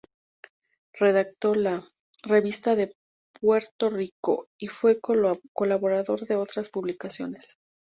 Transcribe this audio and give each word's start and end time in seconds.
Redactó 0.95 1.53
la 1.53 1.87
"Revista 2.23 2.73
de 2.75 2.95
Puerto 3.39 3.91
Rico" 3.91 4.49
y 4.57 4.65
fue 4.65 4.99
colaborador 4.99 6.21
de 6.21 6.35
otras 6.37 6.69
publicaciones. 6.69 7.59